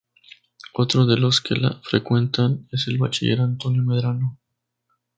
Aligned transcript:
Otro 0.73 1.05
de 1.05 1.15
los 1.19 1.41
que 1.41 1.53
la 1.53 1.79
frecuentan 1.83 2.67
es 2.71 2.87
el 2.87 2.97
bachiller 2.97 3.39
Antonio 3.39 3.83
Medrano. 3.83 4.39